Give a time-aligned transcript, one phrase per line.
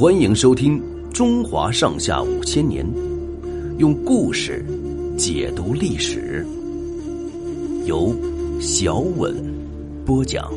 [0.00, 0.80] 欢迎收听
[1.12, 2.82] 《中华上下五千年》，
[3.76, 4.64] 用故事
[5.18, 6.42] 解读历史，
[7.84, 8.10] 由
[8.58, 9.36] 小稳
[10.06, 10.50] 播讲。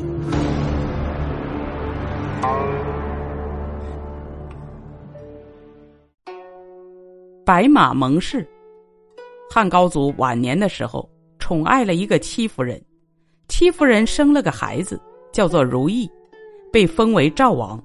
[7.44, 8.48] 白马盟誓。
[9.50, 11.06] 汉高祖晚年的时候，
[11.38, 12.82] 宠爱了一个戚夫人，
[13.48, 14.98] 戚夫人生了个孩子，
[15.34, 16.10] 叫做如意，
[16.72, 17.78] 被封为赵王。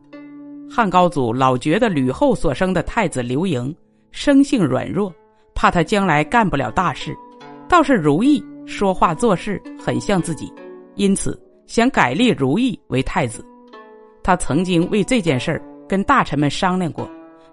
[0.70, 3.76] 汉高祖老觉得吕后所生的太子刘盈
[4.12, 5.12] 生性软弱，
[5.56, 7.16] 怕他将来干不了大事，
[7.68, 10.54] 倒是如意说话做事很像自己，
[10.96, 13.44] 因此想改立如意为太子。
[14.24, 17.10] 他曾经为这件事儿跟大臣们商量过，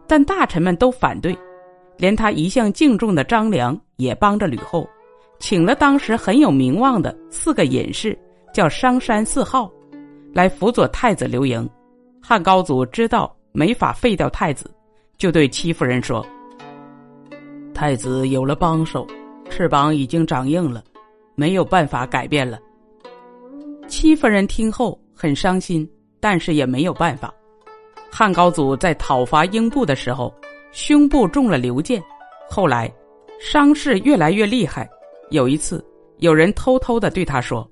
[0.07, 1.37] 但大臣们都反对。
[1.97, 4.87] 连他一向敬重的张良也帮着吕后，
[5.39, 8.17] 请了当时很有名望的四个隐士，
[8.53, 9.71] 叫商山四号，
[10.35, 11.67] 来辅佐太子刘盈。
[12.29, 14.69] 汉高祖知道没法废掉太子，
[15.17, 16.27] 就对戚夫人说
[17.73, 19.07] ：“太子有了帮手，
[19.49, 20.83] 翅膀已经长硬了，
[21.37, 22.59] 没有办法改变了。”
[23.87, 27.33] 戚夫人听后很伤心，但是也没有办法。
[28.11, 30.35] 汉高祖在讨伐英布的时候。
[30.73, 32.03] 胸部中了流箭，
[32.51, 32.93] 后来
[33.41, 34.87] 伤势越来越厉害。
[35.31, 35.83] 有一次，
[36.19, 37.67] 有人偷偷的对他说：“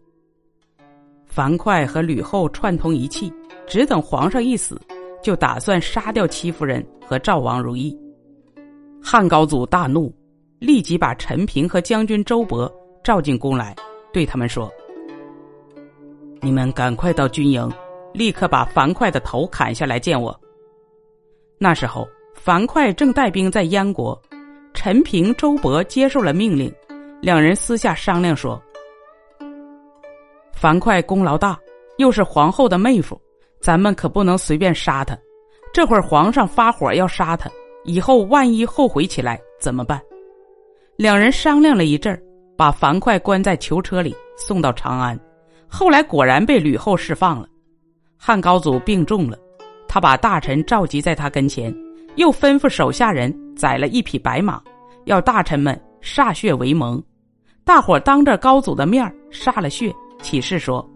[1.26, 3.30] 樊哙和吕后串通一气，
[3.66, 4.80] 只等皇上一死，
[5.22, 7.96] 就打算杀掉戚夫人和赵王如意。”
[9.02, 10.14] 汉高祖大怒，
[10.58, 12.70] 立即把陈平和将军周勃
[13.02, 13.74] 召进宫来，
[14.12, 14.70] 对他们说
[16.40, 17.70] ：“你们赶快到军营，
[18.12, 20.38] 立刻把樊哙的头砍下来见我。”
[21.58, 22.06] 那时候。
[22.36, 24.20] 樊哙正带兵在燕国，
[24.74, 26.70] 陈平、周勃接受了命令，
[27.22, 28.60] 两人私下商量说
[30.52, 31.58] ：“樊哙功劳大，
[31.96, 33.18] 又是皇后的妹夫，
[33.64, 35.16] 咱们可不能随便杀他。
[35.72, 37.50] 这会儿皇上发火要杀他，
[37.84, 39.98] 以后万一后悔起来怎么办？”
[40.98, 42.22] 两人商量了一阵
[42.58, 45.18] 把樊哙关在囚车里，送到长安。
[45.66, 47.48] 后来果然被吕后释放了。
[48.18, 49.38] 汉高祖病重了，
[49.88, 51.74] 他把大臣召集在他跟前。
[52.16, 54.62] 又吩咐手下人宰了一匹白马，
[55.06, 57.02] 要大臣们歃血为盟。
[57.64, 59.90] 大伙当着高祖的面歃了血，
[60.22, 60.86] 起誓说：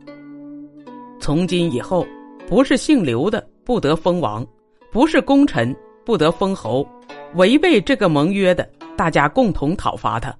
[1.18, 2.06] 从今以后，
[2.48, 4.44] 不是姓刘的不得封王，
[4.90, 6.86] 不是功臣不得封侯。
[7.34, 8.66] 违背这个盟约的，
[8.96, 10.34] 大家共同讨伐他。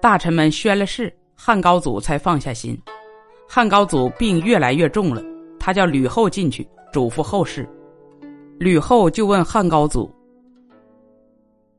[0.00, 2.80] 大臣们宣了誓，汉高祖才放下心。
[3.48, 5.20] 汉高祖病越来越重了，
[5.58, 7.68] 他叫吕后进去嘱咐后事。
[8.60, 10.08] 吕后就问汉高祖：“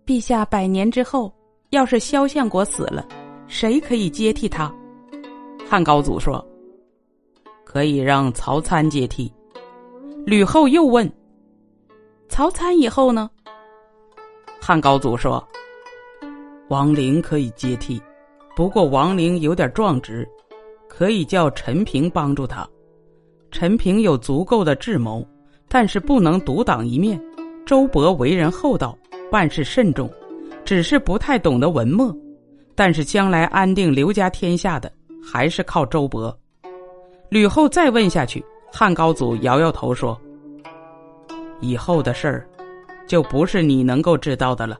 [0.05, 1.33] 陛下百年之后，
[1.69, 3.07] 要是萧相国死了，
[3.47, 4.69] 谁可以接替他？”
[5.65, 6.45] 汉高祖说
[7.63, 9.31] ：“可以让曹参接替。”
[10.25, 11.11] 吕后又问
[12.29, 13.29] ：“曹参以后呢？”
[14.61, 15.45] 汉高祖说
[16.69, 18.01] ：“王陵可以接替，
[18.55, 20.27] 不过王陵有点壮直，
[20.87, 22.67] 可以叫陈平帮助他。
[23.51, 25.25] 陈平有足够的智谋。”
[25.69, 27.19] 但是不能独当一面。
[27.65, 28.95] 周勃为人厚道，
[29.31, 30.07] 办事慎重，
[30.63, 32.15] 只是不太懂得文墨。
[32.75, 34.91] 但是将来安定刘家天下的，
[35.25, 36.31] 还是靠周勃。
[37.29, 38.45] 吕后再问下去，
[38.75, 40.19] 汉高祖摇摇头说
[41.61, 42.49] ：“以后的事儿，
[43.05, 44.79] 就不是你能够知道的了。”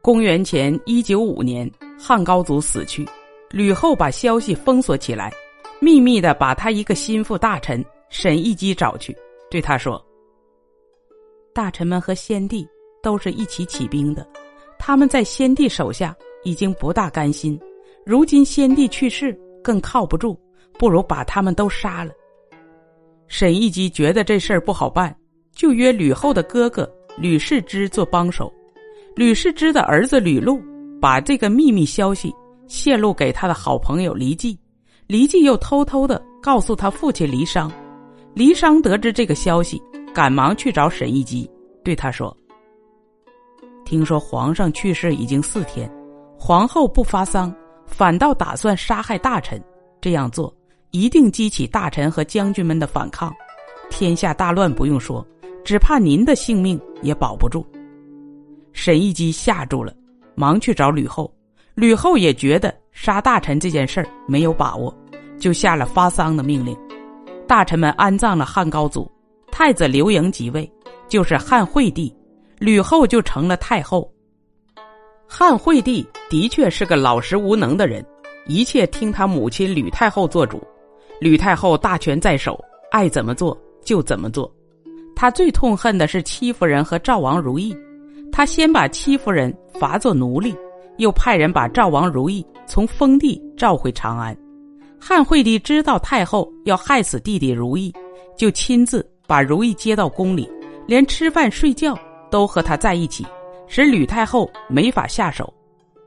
[0.00, 3.06] 公元前一九五年，汉高祖死去，
[3.50, 5.30] 吕后把消息封锁起来，
[5.78, 7.84] 秘密的把他一个心腹大臣。
[8.08, 9.14] 沈亦基找去，
[9.50, 10.02] 对他说
[11.54, 12.66] ：“大臣们和先帝
[13.02, 14.26] 都是一起起兵的，
[14.78, 17.60] 他们在先帝手下已经不大甘心，
[18.06, 20.36] 如今先帝去世，更靠不住，
[20.78, 22.12] 不如把他们都杀了。”
[23.28, 25.14] 沈亦基觉得这事儿不好办，
[25.54, 28.52] 就约吕后的哥哥吕世之做帮手。
[29.14, 30.60] 吕世之的儿子吕禄
[31.00, 32.32] 把这个秘密消息
[32.66, 34.58] 泄露给他的好朋友黎季，
[35.06, 37.70] 黎季又偷偷的告诉他父亲黎商。
[38.34, 39.80] 黎商得知这个消息，
[40.14, 41.50] 赶忙去找沈亦基，
[41.84, 42.36] 对他说
[43.84, 45.90] ：“听说皇上去世已经四天，
[46.38, 47.54] 皇后不发丧，
[47.86, 49.62] 反倒打算杀害大臣。
[50.00, 50.54] 这样做
[50.90, 53.34] 一定激起大臣和将军们的反抗，
[53.88, 55.26] 天下大乱不用说，
[55.64, 57.64] 只怕您的性命也保不住。”
[58.72, 59.92] 沈亦基吓住了，
[60.34, 61.32] 忙去找吕后。
[61.74, 64.94] 吕后也觉得杀大臣这件事儿没有把握，
[65.38, 66.76] 就下了发丧的命令。
[67.46, 69.10] 大臣们安葬了汉高祖，
[69.50, 70.70] 太子刘盈即位，
[71.08, 72.14] 就是汉惠帝，
[72.58, 74.12] 吕后就成了太后。
[75.26, 78.04] 汉惠帝的确是个老实无能的人，
[78.46, 80.62] 一切听他母亲吕太后做主。
[81.20, 82.58] 吕太后大权在手，
[82.90, 84.50] 爱怎么做就怎么做。
[85.14, 87.76] 她最痛恨的是戚夫人和赵王如意。
[88.32, 90.56] 她先把戚夫人罚作奴隶，
[90.96, 94.34] 又派人把赵王如意从封地召回长安。
[94.98, 97.92] 汉惠帝知道太后要害死弟弟如意，
[98.36, 100.50] 就亲自把如意接到宫里，
[100.86, 101.98] 连吃饭睡觉
[102.30, 103.26] 都和他在一起，
[103.66, 105.52] 使吕太后没法下手。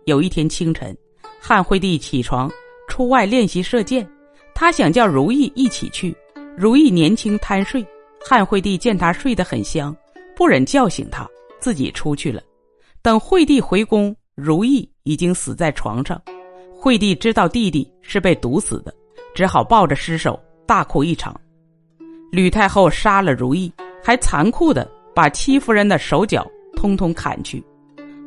[0.06, 0.95] 有一天清晨，
[1.39, 2.50] 汉惠帝起床
[2.88, 4.07] 出外练习射箭，
[4.55, 6.15] 他想叫如意一起去。
[6.55, 7.85] 如意年轻贪睡，
[8.23, 9.95] 汉惠帝见他睡得很香，
[10.35, 11.27] 不忍叫醒他，
[11.59, 12.41] 自己出去了。
[13.01, 16.21] 等惠帝回宫，如意已经死在床上。
[16.73, 18.94] 惠帝知道弟弟是被毒死的，
[19.33, 21.35] 只好抱着尸首大哭一场。
[22.31, 23.73] 吕太后杀了如意，
[24.03, 26.45] 还残酷的把戚夫人的手脚
[26.75, 27.63] 通通砍去，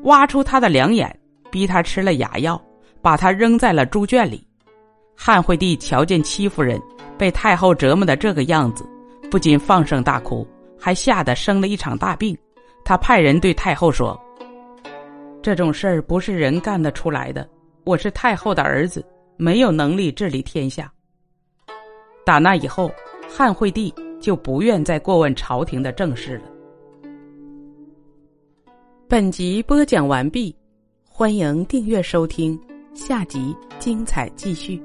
[0.02, 1.17] 挖出她的两眼，
[1.50, 2.61] 逼她吃了哑药，
[3.00, 4.46] 把她扔在了猪圈里。
[5.17, 6.81] 汉惠帝瞧见戚夫人
[7.19, 8.87] 被太后折磨的这个样子，
[9.31, 10.47] 不仅放声大哭，
[10.79, 12.37] 还吓得生了一场大病。
[12.85, 14.17] 他派人对太后说
[15.43, 17.49] ：“这种事儿不是人干得出来的。”
[17.83, 19.05] 我是太后的儿子，
[19.37, 20.93] 没有能力治理天下。
[22.25, 22.91] 打那以后，
[23.29, 26.45] 汉惠帝就不愿再过问朝廷的政事了。
[29.09, 30.55] 本集播讲完毕，
[31.09, 32.61] 欢迎订阅收听，
[32.93, 34.83] 下集精彩继续。